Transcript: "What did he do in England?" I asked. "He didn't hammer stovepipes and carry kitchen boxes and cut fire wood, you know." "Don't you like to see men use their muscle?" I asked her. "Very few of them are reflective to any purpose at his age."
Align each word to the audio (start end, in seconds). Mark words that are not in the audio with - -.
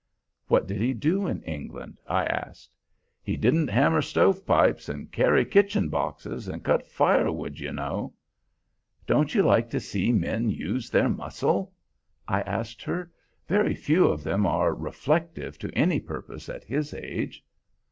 "What 0.47 0.65
did 0.65 0.77
he 0.77 0.93
do 0.95 1.27
in 1.27 1.43
England?" 1.43 1.99
I 2.07 2.25
asked. 2.25 2.71
"He 3.21 3.37
didn't 3.37 3.67
hammer 3.67 4.01
stovepipes 4.01 4.89
and 4.89 5.11
carry 5.11 5.45
kitchen 5.45 5.89
boxes 5.89 6.47
and 6.47 6.63
cut 6.63 6.87
fire 6.87 7.31
wood, 7.31 7.59
you 7.59 7.71
know." 7.71 8.15
"Don't 9.05 9.35
you 9.35 9.43
like 9.43 9.69
to 9.69 9.79
see 9.79 10.11
men 10.11 10.49
use 10.49 10.89
their 10.89 11.07
muscle?" 11.07 11.71
I 12.27 12.41
asked 12.41 12.81
her. 12.81 13.11
"Very 13.47 13.75
few 13.75 14.07
of 14.07 14.23
them 14.23 14.47
are 14.47 14.73
reflective 14.73 15.59
to 15.59 15.71
any 15.77 15.99
purpose 15.99 16.49
at 16.49 16.63
his 16.63 16.95
age." 16.95 17.45